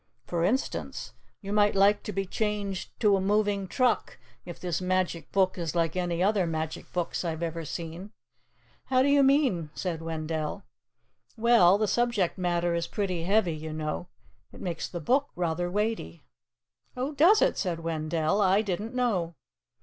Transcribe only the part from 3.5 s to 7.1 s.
truck, if this magic book is like any other magic